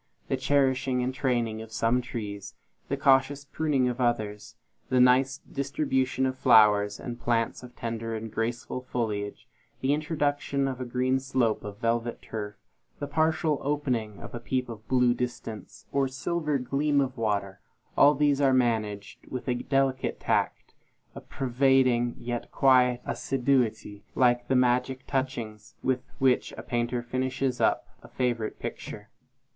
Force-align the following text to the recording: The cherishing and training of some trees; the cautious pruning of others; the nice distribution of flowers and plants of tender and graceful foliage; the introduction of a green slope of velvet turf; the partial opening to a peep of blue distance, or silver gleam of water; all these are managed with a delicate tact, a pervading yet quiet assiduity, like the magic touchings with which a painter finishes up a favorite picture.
The 0.29 0.35
cherishing 0.35 1.03
and 1.03 1.13
training 1.13 1.61
of 1.61 1.71
some 1.71 2.01
trees; 2.01 2.55
the 2.89 2.97
cautious 2.97 3.45
pruning 3.45 3.87
of 3.87 4.01
others; 4.01 4.55
the 4.89 4.99
nice 4.99 5.37
distribution 5.37 6.25
of 6.25 6.39
flowers 6.39 6.99
and 6.99 7.19
plants 7.21 7.61
of 7.61 7.75
tender 7.75 8.15
and 8.15 8.31
graceful 8.33 8.81
foliage; 8.81 9.47
the 9.79 9.93
introduction 9.93 10.67
of 10.67 10.81
a 10.81 10.85
green 10.85 11.19
slope 11.19 11.63
of 11.63 11.77
velvet 11.77 12.19
turf; 12.19 12.55
the 12.97 13.05
partial 13.05 13.59
opening 13.61 14.15
to 14.17 14.35
a 14.35 14.39
peep 14.39 14.69
of 14.69 14.87
blue 14.87 15.13
distance, 15.13 15.85
or 15.91 16.07
silver 16.07 16.57
gleam 16.57 16.99
of 16.99 17.15
water; 17.15 17.59
all 17.95 18.15
these 18.15 18.41
are 18.41 18.53
managed 18.55 19.27
with 19.27 19.47
a 19.47 19.53
delicate 19.53 20.19
tact, 20.19 20.73
a 21.13 21.21
pervading 21.21 22.15
yet 22.17 22.51
quiet 22.51 23.01
assiduity, 23.05 24.03
like 24.15 24.47
the 24.47 24.55
magic 24.55 25.05
touchings 25.05 25.75
with 25.83 26.01
which 26.17 26.53
a 26.57 26.63
painter 26.63 27.03
finishes 27.03 27.61
up 27.61 27.85
a 28.01 28.07
favorite 28.07 28.57
picture. 28.57 29.09